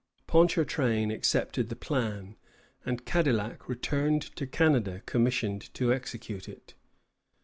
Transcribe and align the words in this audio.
Ponchartrain 0.25 1.11
accepted 1.11 1.69
the 1.69 1.75
plan, 1.75 2.35
and 2.83 3.05
Cadillac 3.05 3.69
returned 3.69 4.23
to 4.35 4.47
Canada 4.47 5.03
commissioned 5.05 5.71
to 5.75 5.93
execute 5.93 6.49
it. 6.49 6.73